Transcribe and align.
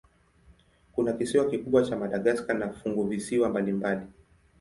Kuna 0.91 1.13
kisiwa 1.13 1.49
kikubwa 1.49 1.83
cha 1.83 1.95
Madagaska 1.95 2.53
na 2.53 2.73
funguvisiwa 2.73 3.49
mbalimbali. 3.49 4.05